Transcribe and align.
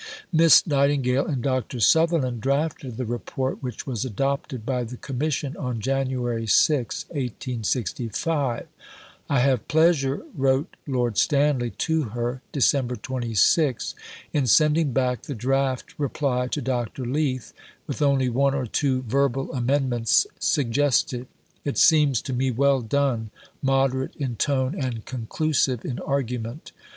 Miss 0.33 0.65
Nightingale 0.65 1.27
and 1.27 1.43
Dr. 1.43 1.79
Sutherland 1.79 2.41
drafted 2.41 2.97
the 2.97 3.05
Report, 3.05 3.61
which 3.61 3.85
was 3.85 4.03
adopted 4.03 4.65
by 4.65 4.83
the 4.83 4.97
Commission 4.97 5.55
on 5.55 5.79
January 5.79 6.47
6, 6.47 7.05
1865. 7.09 8.65
"I 9.29 9.39
have 9.41 9.67
pleasure," 9.67 10.23
wrote 10.35 10.75
Lord 10.87 11.19
Stanley 11.19 11.69
to 11.77 12.01
her 12.17 12.41
(Dec. 12.51 12.99
26), 13.03 13.93
"in 14.33 14.47
sending 14.47 14.91
back 14.91 15.21
the 15.21 15.35
draft 15.35 15.93
reply 15.99 16.47
to 16.47 16.61
Dr. 16.63 17.05
Leith 17.05 17.53
with 17.85 18.01
only 18.01 18.27
one 18.27 18.55
or 18.55 18.65
two 18.65 19.03
verbal 19.03 19.53
amendments 19.53 20.25
suggested. 20.39 21.27
It 21.63 21.77
seems 21.77 22.23
to 22.23 22.33
me 22.33 22.49
well 22.49 22.81
done, 22.81 23.29
moderate 23.61 24.15
in 24.15 24.35
tone, 24.37 24.73
and 24.75 25.05
conclusive 25.05 25.85
in 25.85 25.99
argument." 25.99 26.71